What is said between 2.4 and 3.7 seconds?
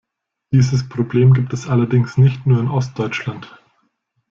nur in Ostdeutschland.